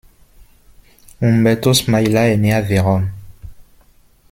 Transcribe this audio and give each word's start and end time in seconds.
Umberto 1.21 1.75
Smaila 1.75 2.29
est 2.29 2.37
né 2.37 2.51
à 2.53 2.61
Vérone. 2.61 3.11